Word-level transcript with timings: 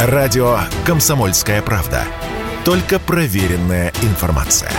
Радио 0.00 0.60
«Комсомольская 0.86 1.60
правда». 1.60 2.04
Только 2.64 3.00
проверенная 3.00 3.92
информация. 4.02 4.70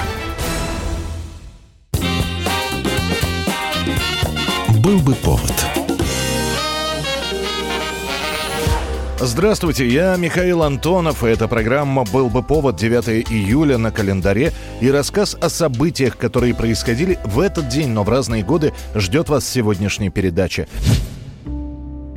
Был 4.81 4.99
бы 4.99 5.13
повод. 5.15 5.53
Здравствуйте, 9.19 9.89
я 9.89 10.15
Михаил 10.15 10.63
Антонов, 10.63 11.25
и 11.25 11.27
эта 11.27 11.49
программа 11.49 12.05
«Был 12.05 12.29
бы 12.29 12.41
повод» 12.41 12.77
9 12.77 13.29
июля 13.29 13.77
на 13.77 13.91
календаре 13.91 14.53
и 14.79 14.89
рассказ 14.89 15.35
о 15.41 15.49
событиях, 15.49 16.15
которые 16.15 16.55
происходили 16.55 17.19
в 17.25 17.41
этот 17.41 17.67
день, 17.67 17.89
но 17.89 18.03
в 18.03 18.09
разные 18.09 18.41
годы, 18.41 18.71
ждет 18.95 19.27
вас 19.27 19.45
сегодняшней 19.45 20.11
передачи. 20.11 20.69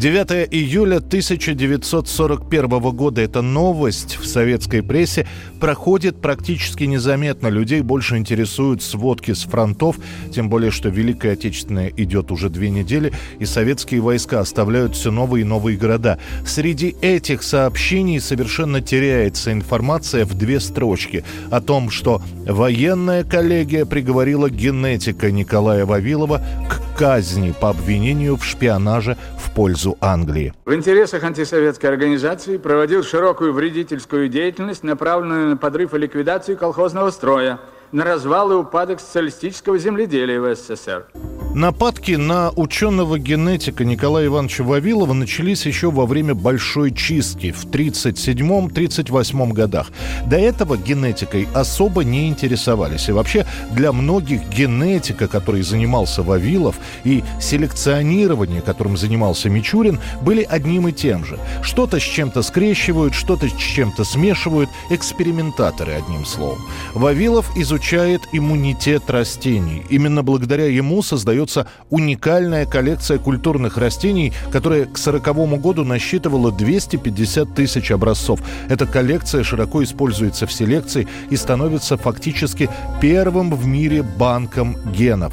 9 0.02 0.48
июля 0.50 0.96
1941 0.96 2.68
года. 2.90 3.20
Эта 3.20 3.40
новость 3.40 4.18
в 4.20 4.26
советской 4.26 4.82
прессе 4.82 5.28
проходит 5.60 6.20
практически 6.20 6.82
незаметно. 6.82 7.46
Людей 7.46 7.82
больше 7.82 8.16
интересуют 8.16 8.82
сводки 8.82 9.32
с 9.32 9.44
фронтов, 9.44 10.00
тем 10.34 10.48
более, 10.48 10.72
что 10.72 10.88
Великая 10.88 11.34
Отечественная 11.34 11.92
идет 11.96 12.32
уже 12.32 12.50
две 12.50 12.70
недели, 12.70 13.12
и 13.38 13.44
советские 13.44 14.00
войска 14.00 14.40
оставляют 14.40 14.96
все 14.96 15.12
новые 15.12 15.42
и 15.42 15.44
новые 15.44 15.78
города. 15.78 16.18
Среди 16.44 16.96
этих 17.00 17.44
сообщений 17.44 18.18
совершенно 18.18 18.80
теряется 18.80 19.52
информация 19.52 20.24
в 20.24 20.34
две 20.34 20.58
строчки 20.58 21.22
о 21.48 21.60
том, 21.60 21.90
что 21.90 22.20
военная 22.44 23.22
коллегия 23.22 23.86
приговорила 23.86 24.50
генетика 24.50 25.30
Николая 25.30 25.86
Вавилова 25.86 26.44
к 26.68 26.81
казни 26.96 27.54
по 27.60 27.70
обвинению 27.70 28.36
в 28.36 28.44
шпионаже 28.44 29.16
в 29.38 29.50
пользу 29.54 29.96
Англии. 30.00 30.52
В 30.64 30.74
интересах 30.74 31.24
антисоветской 31.24 31.90
организации 31.90 32.56
проводил 32.56 33.02
широкую 33.02 33.52
вредительскую 33.52 34.28
деятельность, 34.28 34.82
направленную 34.82 35.48
на 35.48 35.56
подрыв 35.56 35.94
и 35.94 35.98
ликвидацию 35.98 36.56
колхозного 36.56 37.10
строя, 37.10 37.58
на 37.92 38.04
развал 38.04 38.52
и 38.52 38.54
упадок 38.54 39.00
социалистического 39.00 39.78
земледелия 39.78 40.40
в 40.40 40.54
СССР. 40.54 41.06
Нападки 41.54 42.12
на 42.12 42.50
ученого-генетика 42.50 43.84
Николая 43.84 44.24
Ивановича 44.26 44.64
Вавилова 44.64 45.12
начались 45.12 45.66
еще 45.66 45.90
во 45.90 46.06
время 46.06 46.34
Большой 46.34 46.92
чистки 46.92 47.52
в 47.52 47.66
1937-1938 47.66 49.52
годах. 49.52 49.90
До 50.26 50.38
этого 50.38 50.78
генетикой 50.78 51.46
особо 51.52 52.04
не 52.04 52.30
интересовались. 52.30 53.10
И 53.10 53.12
вообще 53.12 53.44
для 53.72 53.92
многих 53.92 54.48
генетика, 54.48 55.28
который 55.28 55.60
занимался 55.60 56.22
Вавилов, 56.22 56.76
и 57.04 57.22
селекционирование, 57.38 58.62
которым 58.62 58.96
занимался 58.96 59.50
Мичурин, 59.50 60.00
были 60.22 60.46
одним 60.48 60.88
и 60.88 60.92
тем 60.92 61.22
же. 61.26 61.38
Что-то 61.62 62.00
с 62.00 62.02
чем-то 62.02 62.40
скрещивают, 62.40 63.12
что-то 63.12 63.48
с 63.48 63.52
чем-то 63.52 64.04
смешивают, 64.04 64.70
экспериментаторы, 64.88 65.92
одним 65.92 66.24
словом. 66.24 66.60
Вавилов 66.94 67.54
изучает 67.58 68.22
иммунитет 68.32 69.10
растений. 69.10 69.84
Именно 69.90 70.22
благодаря 70.22 70.64
ему 70.64 71.02
создает 71.02 71.41
создается 71.48 71.66
уникальная 71.90 72.66
коллекция 72.66 73.18
культурных 73.18 73.76
растений, 73.76 74.32
которая 74.50 74.84
к 74.84 74.98
1940 74.98 75.60
году 75.60 75.84
насчитывала 75.84 76.52
250 76.52 77.54
тысяч 77.54 77.90
образцов. 77.90 78.40
Эта 78.68 78.86
коллекция 78.86 79.44
широко 79.44 79.82
используется 79.82 80.46
в 80.46 80.52
селекции 80.52 81.08
и 81.30 81.36
становится 81.36 81.96
фактически 81.96 82.68
первым 83.00 83.54
в 83.54 83.66
мире 83.66 84.02
банком 84.02 84.76
генов. 84.92 85.32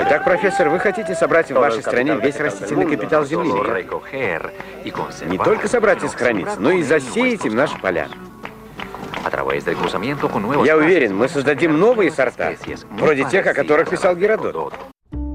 Итак, 0.00 0.24
профессор, 0.24 0.68
вы 0.70 0.78
хотите 0.78 1.14
собрать 1.14 1.50
в 1.50 1.54
вашей 1.54 1.82
стране 1.82 2.16
весь 2.22 2.36
растительный 2.36 2.86
капитал 2.86 3.24
Земли? 3.24 3.52
Не 5.26 5.38
только 5.38 5.68
собрать 5.68 6.02
и 6.02 6.08
сохранить, 6.08 6.58
но 6.58 6.72
и 6.72 6.82
засеять 6.82 7.44
им 7.44 7.54
наши 7.54 7.78
поля. 7.78 8.08
Я 10.64 10.76
уверен, 10.76 11.16
мы 11.16 11.28
создадим 11.28 11.78
новые 11.78 12.10
сорта, 12.10 12.54
вроде 12.90 13.24
тех, 13.24 13.46
о 13.46 13.54
которых 13.54 13.90
писал 13.90 14.16
Геродот. 14.16 14.74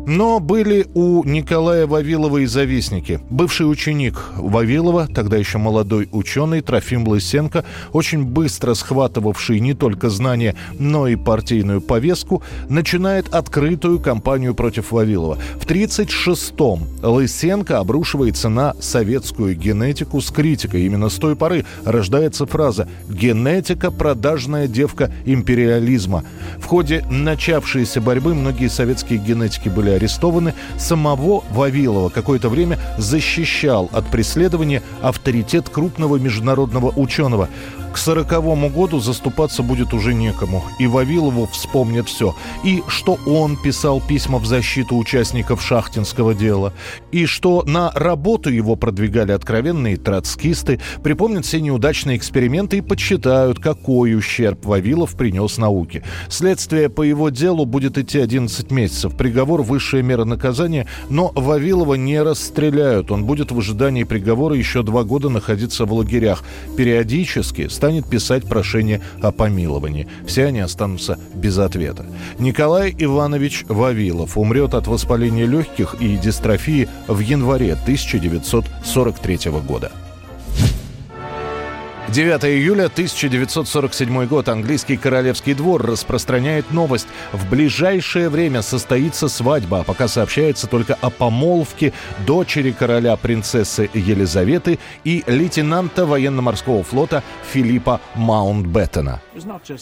Но 0.09 0.39
были 0.39 0.87
у 0.95 1.23
Николая 1.23 1.85
Вавилова 1.85 2.39
и 2.39 2.47
завистники. 2.47 3.19
Бывший 3.29 3.69
ученик 3.69 4.15
Вавилова, 4.37 5.07
тогда 5.07 5.37
еще 5.37 5.59
молодой 5.59 6.09
ученый 6.11 6.61
Трофим 6.61 7.07
Лысенко, 7.07 7.63
очень 7.93 8.23
быстро 8.23 8.73
схватывавший 8.73 9.59
не 9.59 9.75
только 9.75 10.09
знания, 10.09 10.55
но 10.79 11.07
и 11.07 11.15
партийную 11.15 11.79
повестку, 11.79 12.41
начинает 12.69 13.31
открытую 13.31 13.99
кампанию 13.99 14.55
против 14.55 14.91
Вавилова. 14.91 15.37
В 15.59 15.67
1936-м 15.67 16.87
Лысенко 17.03 17.77
обрушивается 17.77 18.49
на 18.49 18.73
советскую 18.79 19.55
генетику 19.55 20.21
с 20.21 20.31
критикой. 20.31 20.87
Именно 20.87 21.09
с 21.09 21.17
той 21.17 21.35
поры 21.35 21.65
рождается 21.85 22.47
фраза 22.47 22.89
«генетика– 23.07 23.91
продажная 23.91 24.67
девка 24.67 25.11
империализма». 25.25 26.23
В 26.57 26.65
ходе 26.65 27.05
начавшейся 27.11 28.01
борьбы 28.01 28.33
многие 28.33 28.69
советские 28.69 29.19
генетики 29.19 29.69
были 29.69 29.98
арестованы, 29.99 30.53
самого 30.77 31.43
Вавилова 31.51 32.09
какое-то 32.09 32.49
время 32.49 32.79
защищал 32.97 33.89
от 33.91 34.07
преследования 34.07 34.81
авторитет 35.01 35.69
крупного 35.69 36.15
международного 36.15 36.91
ученого. 36.95 37.49
К 37.93 37.97
сороковому 37.97 38.69
году 38.69 38.99
заступаться 38.99 39.63
будет 39.63 39.93
уже 39.93 40.13
некому, 40.13 40.63
и 40.79 40.87
Вавилову 40.87 41.47
вспомнят 41.47 42.07
все. 42.07 42.35
И 42.63 42.83
что 42.87 43.17
он 43.25 43.57
писал 43.57 43.99
письма 43.99 44.37
в 44.37 44.45
защиту 44.45 44.95
участников 44.95 45.61
шахтинского 45.61 46.33
дела, 46.33 46.71
и 47.11 47.25
что 47.25 47.63
на 47.65 47.91
работу 47.91 48.49
его 48.49 48.75
продвигали 48.75 49.31
откровенные 49.31 49.97
троцкисты, 49.97 50.79
припомнят 51.03 51.45
все 51.45 51.61
неудачные 51.61 52.17
эксперименты 52.17 52.77
и 52.77 52.81
подсчитают, 52.81 53.59
какой 53.59 54.15
ущерб 54.15 54.65
Вавилов 54.65 55.15
принес 55.15 55.57
науке. 55.57 56.03
Следствие 56.29 56.89
по 56.89 57.01
его 57.01 57.29
делу 57.29 57.65
будет 57.65 57.97
идти 57.97 58.19
11 58.19 58.71
месяцев. 58.71 59.15
Приговор 59.15 59.61
высшая 59.61 60.03
мера 60.03 60.25
наказания, 60.25 60.87
но 61.09 61.31
Вавилова 61.35 61.95
не 61.95 62.21
расстреляют. 62.21 63.11
Он 63.11 63.25
будет 63.25 63.51
в 63.51 63.59
ожидании 63.59 64.03
приговора 64.03 64.55
еще 64.55 64.83
два 64.83 65.03
года 65.03 65.29
находиться 65.29 65.85
в 65.85 65.93
лагерях. 65.93 66.43
Периодически 66.77 67.67
станет 67.67 68.07
писать 68.07 68.47
прошение 68.47 69.01
о 69.21 69.31
помиловании. 69.31 70.07
Все 70.25 70.45
они 70.45 70.59
останутся 70.59 71.19
без 71.33 71.57
ответа. 71.57 72.05
Николай 72.37 72.95
Иванович 72.97 73.65
Вавилов 73.67 74.37
умрет 74.37 74.73
от 74.73 74.87
воспаления 74.87 75.45
легких 75.45 75.95
и 75.99 76.17
дистрофии 76.17 76.87
в 77.09 77.19
январе 77.19 77.73
1943 77.73 79.51
года. 79.67 79.91
9 82.11 82.43
июля 82.45 82.85
1947 82.85 84.25
год. 84.25 84.49
Английский 84.49 84.97
королевский 84.97 85.53
двор 85.53 85.85
распространяет 85.85 86.71
новость. 86.71 87.07
В 87.31 87.47
ближайшее 87.49 88.29
время 88.29 88.63
состоится 88.63 89.27
свадьба, 89.27 89.81
а 89.81 89.83
пока 89.83 90.07
сообщается 90.07 90.65
только 90.65 90.97
о 91.01 91.11
помолвке 91.11 91.93
дочери 92.25 92.71
короля 92.71 93.15
принцессы 93.15 93.89
Елизаветы 93.93 94.79
и 95.03 95.23
лейтенанта 95.27 96.07
военно-морского 96.07 96.83
флота 96.83 97.21
Филиппа 97.51 98.01
Маунтбеттена. 98.15 99.21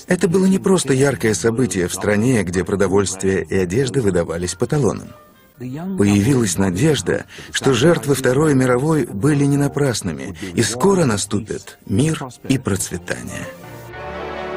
Это 0.07 0.27
было 0.27 0.45
не 0.47 0.59
просто 0.59 0.93
яркое 0.93 1.33
событие 1.33 1.87
в 1.87 1.93
стране, 1.93 2.43
где 2.43 2.65
продовольствие 2.65 3.45
и 3.45 3.55
одежда 3.55 4.01
выдавались 4.01 4.55
по 4.55 4.65
талонам. 4.67 5.13
Появилась 5.59 6.57
надежда, 6.57 7.25
что 7.51 7.73
жертвы 7.73 8.15
Второй 8.15 8.53
мировой 8.53 9.05
были 9.05 9.43
не 9.45 9.57
напрасными, 9.57 10.35
и 10.53 10.61
скоро 10.61 11.05
наступит 11.05 11.79
мир 11.85 12.27
и 12.47 12.57
процветание. 12.57 13.45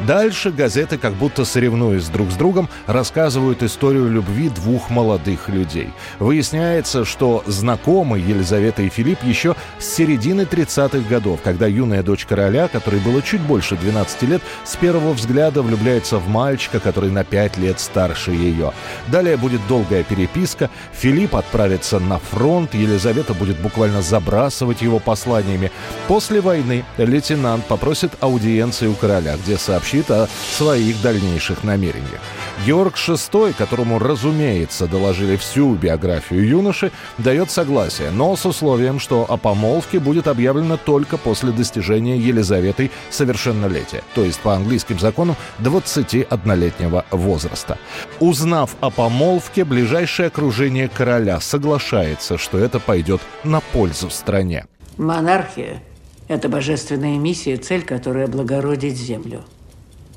Дальше 0.07 0.51
газеты, 0.51 0.97
как 0.97 1.13
будто 1.15 1.45
соревнуясь 1.45 2.09
друг 2.09 2.31
с 2.31 2.35
другом, 2.35 2.71
рассказывают 2.87 3.63
историю 3.63 4.11
любви 4.11 4.49
двух 4.49 4.89
молодых 4.89 5.49
людей. 5.51 5.91
Выясняется, 6.19 7.05
что 7.05 7.45
знакомы 7.47 8.19
Елизавета 8.19 8.83
и 8.83 8.89
Филипп 8.89 9.23
еще 9.23 9.57
с 9.79 9.85
середины 9.85 10.43
30-х 10.43 11.07
годов, 11.09 11.41
когда 11.45 11.67
юная 11.67 12.03
дочь 12.03 12.25
короля, 12.25 12.69
которой 12.69 13.01
было 13.01 13.21
чуть 13.21 13.43
больше 13.43 13.77
12 13.77 14.23
лет, 14.23 14.43
с 14.65 14.75
первого 14.77 15.13
взгляда 15.13 15.61
влюбляется 15.63 16.17
в 16.17 16.29
мальчика, 16.29 16.81
который 16.81 17.11
на 17.11 17.23
5 17.23 17.59
лет 17.59 17.79
старше 17.79 18.31
ее. 18.31 18.73
Далее 19.09 19.37
будет 19.37 19.61
долгая 19.69 20.03
переписка, 20.03 20.71
Филипп 20.93 21.37
отправится 21.37 21.99
на 21.99 22.19
фронт, 22.19 22.73
Елизавета 22.75 23.35
будет 23.35 23.59
буквально 23.61 24.01
забрасывать 24.01 24.81
его 24.81 24.99
посланиями. 24.99 25.71
После 26.09 26.41
войны 26.41 26.85
лейтенант 26.97 27.67
попросит 27.67 28.13
аудиенции 28.21 28.87
у 28.87 28.95
короля, 28.95 29.37
где 29.37 29.59
сообщит, 29.59 29.90
сообщит 29.91 30.11
о 30.11 30.29
своих 30.57 31.01
дальнейших 31.03 31.65
намерениях. 31.65 32.21
Георг 32.67 32.97
VI, 32.97 33.55
которому, 33.57 33.99
разумеется, 33.99 34.87
доложили 34.87 35.37
всю 35.37 35.75
биографию 35.75 36.47
юноши, 36.47 36.93
дает 37.19 37.51
согласие, 37.51 38.11
но 38.11 38.37
с 38.37 38.47
условием, 38.47 39.01
что 39.01 39.27
о 39.29 39.37
помолвке 39.37 39.99
будет 39.99 40.29
объявлено 40.29 40.77
только 40.77 41.17
после 41.17 41.51
достижения 41.53 42.19
Елизаветой 42.19 42.91
совершеннолетия, 43.11 44.03
то 44.15 44.23
есть 44.23 44.41
по 44.41 44.55
английским 44.55 44.99
законам 44.99 45.37
21-летнего 45.61 47.05
возраста. 47.11 47.79
Узнав 48.21 48.77
о 48.81 48.91
помолвке, 48.91 49.65
ближайшее 49.65 50.29
окружение 50.29 50.89
короля 50.89 51.41
соглашается, 51.41 52.39
что 52.39 52.59
это 52.59 52.79
пойдет 52.79 53.21
на 53.45 53.61
пользу 53.61 54.11
стране. 54.11 54.67
Монархия 54.99 55.83
Это 56.29 56.49
божественная 56.49 57.19
миссия, 57.19 57.57
цель 57.57 57.83
которой 57.83 58.25
облагородить 58.25 58.97
землю. 58.97 59.43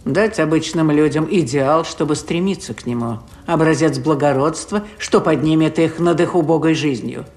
Дать 0.05 0.39
обычным 0.39 0.91
людям 0.91 1.27
идеал, 1.29 1.85
чтобы 1.85 2.15
стремиться 2.15 2.73
к 2.73 2.85
нему. 2.85 3.19
Образец 3.45 3.99
благородства, 3.99 4.83
что 4.97 5.21
поднимет 5.21 5.79
их 5.79 5.99
над 5.99 6.19
их 6.19 6.35
убогой 6.35 6.73
жизнью– 6.73 7.25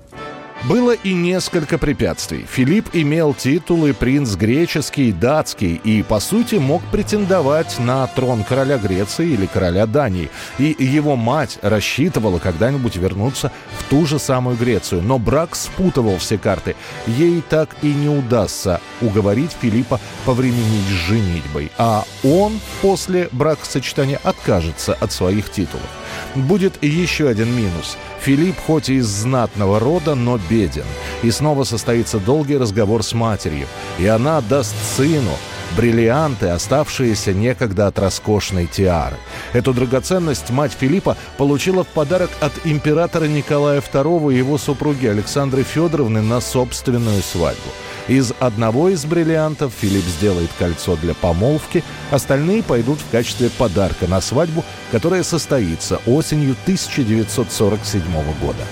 было 0.65 0.93
и 0.93 1.13
несколько 1.15 1.79
препятствий. 1.79 2.47
Филипп 2.51 2.89
имел 2.93 3.35
титулы 3.35 3.95
принц 3.95 4.35
греческий, 4.35 5.13
датский 5.13 5.75
и, 5.77 6.03
по 6.03 6.19
сути, 6.19 6.57
мог 6.57 6.83
претендовать 6.91 7.79
на 7.79 8.07
трон 8.09 8.43
короля 8.43 8.79
Греции 8.79 9.29
или 9.29 9.47
короля 9.47 9.87
Дании. 9.87 10.31
И 10.59 10.75
его 10.79 11.15
мать 11.15 11.59
рассчитывала 11.63 12.39
когда-нибудь 12.39 12.97
вернуться 12.97 13.53
в 13.79 13.85
ту 13.85 14.07
же 14.07 14.19
самую 14.19 14.57
Грецию. 14.57 15.03
Но 15.03 15.19
брак 15.19 15.55
спутывал 15.55 16.19
все 16.19 16.39
карты. 16.39 16.75
Ей 17.07 17.43
так 17.49 17.77
и 17.83 17.93
не 17.93 18.09
удастся 18.09 18.81
уговорить 19.01 19.57
Филиппа 19.61 20.01
повременить 20.25 20.87
с 20.89 21.09
женитьбой. 21.09 21.71
А 21.79 22.05
он 22.25 22.61
после 22.83 23.29
бракосочетания 23.31 24.21
откажется 24.25 24.95
от 24.95 25.13
своих 25.13 25.51
титулов. 25.51 25.87
Будет 26.35 26.83
еще 26.83 27.29
один 27.29 27.55
минус. 27.55 27.97
Филипп 28.21 28.57
хоть 28.67 28.89
и 28.89 28.97
из 28.97 29.07
знатного 29.07 29.79
рода, 29.79 30.15
но 30.15 30.39
беден. 30.49 30.85
И 31.23 31.31
снова 31.31 31.65
состоится 31.65 32.19
долгий 32.19 32.57
разговор 32.57 33.03
с 33.03 33.13
матерью. 33.13 33.67
И 33.99 34.07
она 34.07 34.41
даст 34.41 34.75
сыну 34.97 35.33
бриллианты, 35.77 36.49
оставшиеся 36.49 37.33
некогда 37.33 37.89
от 37.89 37.99
роскошной 37.99 38.67
тиары. 38.67 39.17
Эту 39.53 39.73
драгоценность 39.73 40.51
мать 40.51 40.73
Филиппа 40.79 41.17
получила 41.37 41.85
в 41.85 41.89
подарок 41.89 42.31
от 42.41 42.53
императора 42.65 43.27
Николая 43.27 43.81
II 43.81 44.33
и 44.33 44.37
его 44.37 44.59
супруги 44.59 45.07
Александры 45.07 45.63
Федоровны 45.63 46.23
на 46.23 46.41
собственную 46.41 47.23
свадьбу. 47.23 47.71
Из 48.09 48.33
одного 48.39 48.89
из 48.91 49.05
бриллиантов 49.05 49.73
Филипп 49.73 50.05
сделает 50.05 50.51
кольцо 50.59 50.97
для 50.97 51.15
помолвки, 51.15 51.83
остальные 52.13 52.63
пойдут 52.63 53.01
в 53.01 53.11
качестве 53.11 53.51
подарка 53.51 54.07
на 54.07 54.21
свадьбу, 54.21 54.65
которая 54.93 55.25
состоится 55.25 56.01
осенью 56.07 56.55
1947 56.67 58.03
года. 58.41 58.65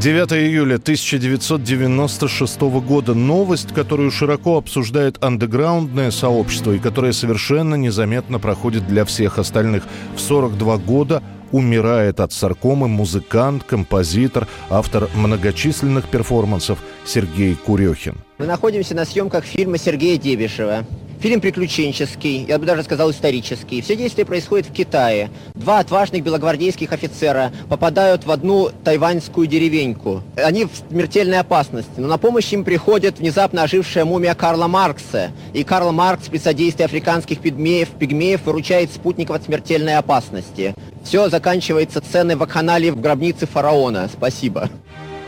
9 0.00 0.32
июля 0.32 0.74
1996 0.74 2.60
года. 2.60 3.14
Новость, 3.14 3.72
которую 3.72 4.10
широко 4.10 4.58
обсуждает 4.58 5.22
андеграундное 5.22 6.10
сообщество 6.10 6.72
и 6.72 6.78
которая 6.78 7.12
совершенно 7.12 7.76
незаметно 7.76 8.38
проходит 8.38 8.86
для 8.86 9.04
всех 9.04 9.38
остальных. 9.38 9.84
В 10.16 10.20
42 10.20 10.76
года 10.78 11.22
умирает 11.52 12.20
от 12.20 12.32
саркомы 12.32 12.88
музыкант, 12.88 13.62
композитор, 13.64 14.48
автор 14.68 15.08
многочисленных 15.14 16.06
перформансов 16.06 16.80
Сергей 17.06 17.54
Курехин. 17.54 18.16
Мы 18.38 18.46
находимся 18.46 18.94
на 18.94 19.04
съемках 19.04 19.44
фильма 19.44 19.78
Сергея 19.78 20.18
Дебишева. 20.18 20.84
Фильм 21.24 21.40
приключенческий, 21.40 22.44
я 22.46 22.58
бы 22.58 22.66
даже 22.66 22.82
сказал 22.82 23.10
исторический. 23.10 23.80
Все 23.80 23.96
действие 23.96 24.26
происходит 24.26 24.66
в 24.66 24.74
Китае. 24.74 25.30
Два 25.54 25.78
отважных 25.78 26.22
белогвардейских 26.22 26.92
офицера 26.92 27.50
попадают 27.70 28.26
в 28.26 28.30
одну 28.30 28.68
тайваньскую 28.84 29.46
деревеньку. 29.46 30.22
Они 30.36 30.66
в 30.66 30.70
смертельной 30.90 31.38
опасности, 31.38 31.94
но 31.96 32.08
на 32.08 32.18
помощь 32.18 32.52
им 32.52 32.62
приходит 32.62 33.20
внезапно 33.20 33.62
ожившая 33.62 34.04
мумия 34.04 34.34
Карла 34.34 34.66
Маркса. 34.66 35.30
И 35.54 35.64
Карл 35.64 35.92
Маркс 35.92 36.28
при 36.28 36.36
содействии 36.36 36.84
африканских 36.84 37.38
пигмеев, 37.38 37.88
пигмеев 37.98 38.44
выручает 38.44 38.92
спутников 38.92 39.36
от 39.36 39.44
смертельной 39.44 39.96
опасности. 39.96 40.74
Все 41.04 41.30
заканчивается 41.30 42.02
сценой 42.06 42.36
вакханалии 42.36 42.90
в 42.90 43.00
гробнице 43.00 43.46
фараона. 43.46 44.10
Спасибо. 44.12 44.68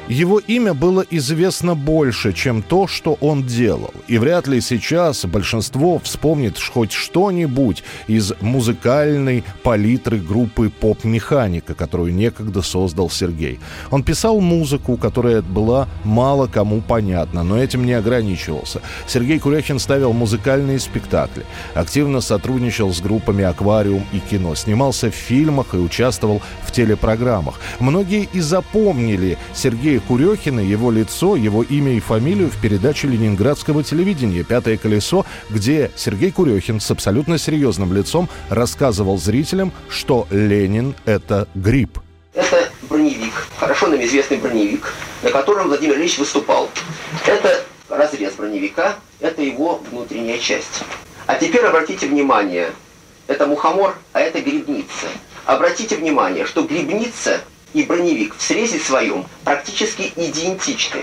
Его 0.09 0.39
имя 0.39 0.73
было 0.73 1.05
известно 1.11 1.75
больше, 1.75 2.33
чем 2.33 2.63
то, 2.63 2.87
что 2.87 3.15
он 3.21 3.43
делал. 3.43 3.93
И 4.07 4.19
вряд 4.19 4.47
ли 4.47 4.61
сейчас 4.61 5.25
большинство 5.25 5.99
вспомнит 5.99 6.61
хоть 6.61 6.93
что-нибудь 6.93 7.83
из 8.07 8.33
музыкальной 8.41 9.43
палитры 9.65 10.19
группы 10.19 10.71
«Поп-механика», 10.71 11.75
которую 11.75 12.15
некогда 12.15 12.63
создал 12.63 13.11
Сергей. 13.11 13.59
Он 13.91 14.05
писал 14.05 14.41
музыку, 14.41 14.97
которая 14.97 15.43
была 15.43 15.89
мало 16.05 16.47
кому 16.47 16.83
понятна, 16.83 17.43
но 17.43 17.59
этим 17.59 17.85
не 17.85 17.95
ограничивался. 17.95 18.83
Сергей 19.09 19.41
Куряхин 19.41 19.81
ставил 19.81 20.13
музыкальные 20.13 20.79
спектакли, 20.79 21.45
активно 21.75 22.21
сотрудничал 22.21 22.95
с 22.95 23.01
группами 23.01 23.43
«Аквариум» 23.43 24.05
и 24.13 24.21
«Кино», 24.21 24.55
снимался 24.55 25.11
в 25.11 25.15
фильмах 25.15 25.75
и 25.75 25.79
участвовал 25.79 26.43
в 26.63 26.71
телепрограммах. 26.71 27.59
Многие 27.81 28.29
и 28.33 28.39
запомнили 28.39 29.37
Сергея 29.53 29.96
Сергея 29.97 30.09
Курехина, 30.09 30.61
его 30.61 30.91
лицо, 30.91 31.37
его 31.37 31.63
имя 31.63 31.93
и 31.93 32.01
фамилию 32.01 32.51
в 32.51 32.61
передаче 32.61 33.09
ленинградского 33.09 33.83
телевидения 33.83 34.43
«Пятое 34.43 34.77
колесо», 34.77 35.25
где 35.49 35.91
Сергей 35.97 36.31
Курехин 36.33 36.81
с 36.81 36.91
абсолютно 36.91 37.39
серьезным 37.39 37.95
лицом 37.95 38.29
рассказывал 38.51 39.17
зрителям, 39.17 39.73
что 39.89 40.27
Ленин— 40.31 40.95
это 41.07 41.49
гриб. 41.55 41.99
Это 42.35 42.69
броневик, 42.83 43.33
хорошо 43.59 43.87
нам 43.87 44.05
известный 44.05 44.37
броневик, 44.37 44.93
на 45.23 45.31
котором 45.31 45.69
Владимир 45.69 45.97
Ильич 45.97 46.19
выступал. 46.19 46.69
Это 47.25 47.65
разрез 47.89 48.35
броневика, 48.35 48.97
это 49.21 49.41
его 49.41 49.81
внутренняя 49.91 50.39
часть. 50.39 50.83
А 51.27 51.37
теперь 51.37 51.65
обратите 51.65 52.07
внимание, 52.07 52.71
это 53.29 53.47
мухомор, 53.47 53.97
а 54.13 54.21
это 54.21 54.43
грибница. 54.43 55.07
Обратите 55.47 55.97
внимание, 55.97 56.45
что 56.45 56.65
грибница 56.65 57.41
и 57.77 57.83
броневик 57.83 58.35
в 58.35 58.43
срезе 58.43 58.79
своем 58.79 59.27
практически 59.45 60.11
идентичны. 60.17 61.03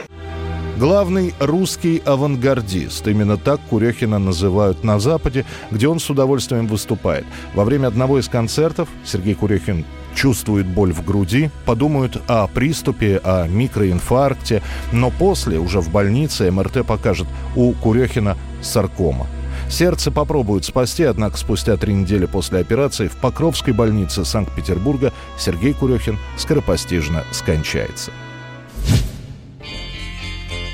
Главный 0.77 1.35
русский 1.39 2.01
авангардист. 2.03 3.07
Именно 3.07 3.37
так 3.37 3.61
Курехина 3.69 4.17
называют 4.17 4.83
на 4.83 4.99
Западе, 4.99 5.45
где 5.69 5.87
он 5.87 5.99
с 5.99 6.09
удовольствием 6.09 6.65
выступает. 6.65 7.25
Во 7.53 7.63
время 7.63 7.87
одного 7.87 8.19
из 8.19 8.27
концертов 8.27 8.89
Сергей 9.05 9.35
Курехин 9.35 9.85
чувствует 10.15 10.65
боль 10.65 10.91
в 10.91 11.05
груди, 11.05 11.51
подумают 11.65 12.21
о 12.27 12.47
приступе, 12.47 13.21
о 13.23 13.47
микроинфаркте, 13.47 14.63
но 14.91 15.11
после, 15.11 15.59
уже 15.59 15.79
в 15.79 15.91
больнице, 15.91 16.49
МРТ 16.49 16.85
покажет 16.87 17.27
у 17.55 17.71
Курехина 17.73 18.35
саркома. 18.63 19.27
Сердце 19.73 20.11
попробуют 20.11 20.65
спасти, 20.65 21.03
однако 21.03 21.35
спустя 21.35 21.77
три 21.77 21.95
недели 21.95 22.27
после 22.27 22.59
операции 22.59 23.07
в 23.07 23.15
Покровской 23.15 23.73
больнице 23.73 24.23
Санкт-Петербурга 24.23 25.11
Сергей 25.35 25.73
Курехин 25.73 26.19
скоропостижно 26.37 27.23
скончается. 27.31 28.11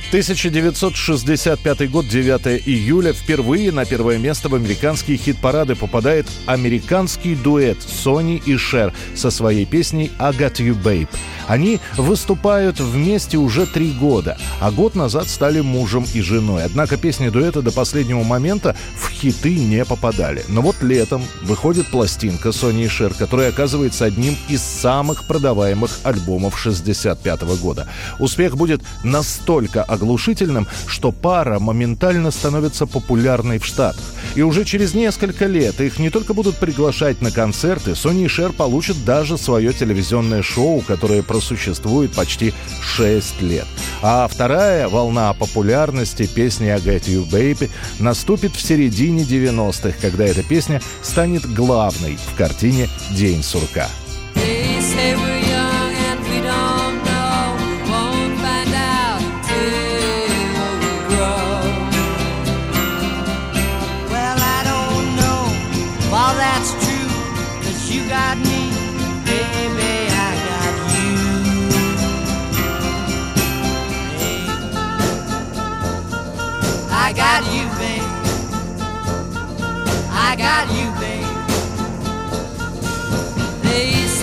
1965 0.10 1.92
год, 1.92 2.08
9 2.08 2.64
июля. 2.68 3.14
Впервые 3.14 3.72
на 3.72 3.86
первое 3.86 4.18
место 4.18 4.50
в 4.50 4.56
американские 4.56 5.18
хит-парады 5.18 5.76
попадает 5.76 6.26
американский 6.48 7.36
дуэт 7.36 7.78
Сони 7.84 8.42
и 8.44 8.58
Шер 8.58 8.92
со 9.14 9.30
своей 9.30 9.68
песней 9.68 10.12
«I 10.18 10.32
Got 10.32 10.56
You 10.56 10.76
Babe». 10.82 11.08
Они 11.48 11.80
выступают 11.96 12.80
вместе 12.80 13.38
уже 13.38 13.68
три 13.68 13.92
года, 13.92 14.40
а 14.60 14.72
год 14.72 14.96
назад 14.96 15.28
стали 15.28 15.62
мужем 15.62 16.04
и 16.16 16.22
женой. 16.22 16.64
Однако 16.64 16.98
песни 16.98 17.30
дуэта 17.30 17.62
до 17.62 17.72
последнего 17.72 18.24
момента 18.24 18.76
в 18.96 19.09
хиты 19.20 19.56
не 19.56 19.84
попадали. 19.84 20.44
Но 20.48 20.62
вот 20.62 20.82
летом 20.82 21.24
выходит 21.42 21.88
пластинка 21.88 22.52
Сони 22.52 22.86
и 22.86 22.88
Шер, 22.88 23.14
которая 23.14 23.50
оказывается 23.50 24.06
одним 24.06 24.36
из 24.48 24.62
самых 24.62 25.26
продаваемых 25.26 26.00
альбомов 26.04 26.60
65 26.60 27.42
года. 27.62 27.88
Успех 28.20 28.56
будет 28.56 28.82
настолько 29.04 29.84
оглушительным, 29.84 30.68
что 30.88 31.12
пара 31.12 31.60
моментально 31.60 32.32
становится 32.32 32.86
популярной 32.86 33.60
в 33.60 33.66
Штатах. 33.66 34.04
И 34.36 34.42
уже 34.42 34.64
через 34.64 34.94
несколько 34.94 35.46
лет 35.48 35.82
их 35.82 36.00
не 36.00 36.10
только 36.10 36.34
будут 36.34 36.56
приглашать 36.58 37.22
на 37.22 37.32
концерты, 37.32 37.96
Сони 37.96 38.26
и 38.26 38.28
Шер 38.28 38.54
получат 38.54 39.04
даже 39.04 39.38
свое 39.38 39.74
телевизионное 39.74 40.42
шоу, 40.42 40.82
которое 40.82 41.24
просуществует 41.24 42.14
почти 42.14 42.54
6 42.82 43.42
лет. 43.42 43.66
А 44.02 44.28
вторая 44.28 44.88
волна 44.88 45.34
популярности 45.34 46.26
песни 46.26 46.68
«I 46.68 46.80
Got 46.80 47.06
You 47.06 47.30
Baby» 47.30 47.70
наступит 48.00 48.56
в 48.56 48.62
середине 48.62 49.09
90-х, 49.18 49.98
когда 50.02 50.26
эта 50.26 50.44
песня 50.44 50.82
станет 51.02 51.46
главной 51.52 52.18
в 52.18 52.36
картине 52.36 52.88
«День 53.12 53.44
сурка». 53.44 53.88
I 55.00 55.39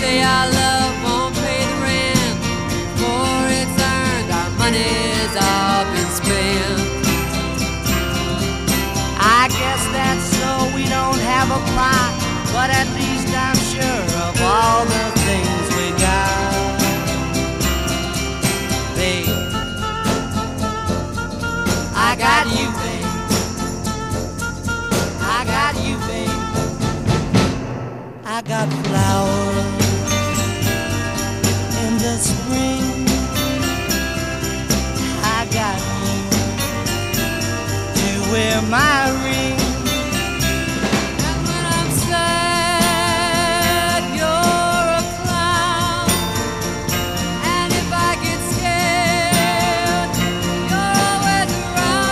Our 0.07 0.49
love 0.49 1.03
won't 1.03 1.35
pay 1.35 1.61
the 1.67 1.77
rent 1.83 2.37
it's 3.59 3.77
earned. 3.93 4.29
Our 4.31 4.49
money's 4.57 5.35
all 5.35 5.83
been 5.91 6.11
spent. 6.19 6.79
I 9.19 9.49
guess 9.59 9.83
that's 9.91 10.25
so 10.39 10.49
we 10.75 10.85
don't 10.87 11.19
have 11.19 11.51
a 11.51 11.59
but 12.53 12.69
at 12.71 12.87
least 12.95 13.27
I'm 13.35 13.57
sure. 13.73 14.06
Wear 38.37 38.61
my 38.69 39.01
ring. 39.25 39.57
And 41.27 41.39
when 41.47 41.63
I'm 41.77 41.91
sad, 42.05 44.01
you're 44.19 44.87
a 44.99 45.03
clown. 45.17 46.09
And 47.53 47.69
if 47.81 47.89
I 48.07 48.11
get 48.25 48.39
scared, 48.53 50.11
you're 50.69 50.95
always 51.09 51.51
around. 51.65 52.11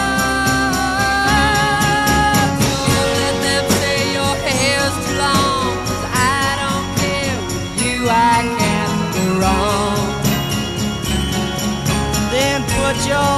Don't 2.89 3.13
let 3.21 3.35
them 3.45 3.65
say 3.81 3.99
your 4.17 4.35
hair's 4.47 4.95
too 5.05 5.15
long. 5.25 5.69
'cause 5.85 6.05
I 6.33 6.45
don't 6.63 6.87
care 7.01 7.37
with 7.49 7.75
you, 7.83 7.97
I 8.09 8.35
can't 8.59 9.03
go 9.15 9.25
wrong. 9.41 10.01
Then 12.33 12.59
put 12.77 12.97
your 13.13 13.37